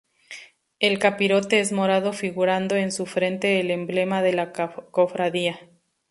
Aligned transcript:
El 0.79 0.97
capirote 0.97 1.59
es 1.59 1.71
morado 1.71 2.11
figurando 2.11 2.75
en 2.75 2.91
su 2.91 3.05
frente 3.05 3.59
el 3.59 3.69
emblema 3.69 4.23
de 4.23 4.33
la 4.33 4.51
cofradía. 4.51 5.59